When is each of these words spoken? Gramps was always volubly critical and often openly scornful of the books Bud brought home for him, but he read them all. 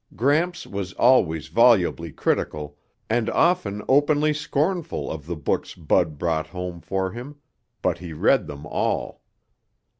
Gramps 0.15 0.65
was 0.65 0.93
always 0.93 1.47
volubly 1.49 2.11
critical 2.11 2.75
and 3.07 3.29
often 3.29 3.83
openly 3.87 4.33
scornful 4.33 5.11
of 5.11 5.27
the 5.27 5.35
books 5.35 5.75
Bud 5.75 6.17
brought 6.17 6.47
home 6.47 6.81
for 6.81 7.11
him, 7.11 7.35
but 7.83 7.99
he 7.99 8.11
read 8.11 8.47
them 8.47 8.65
all. 8.65 9.21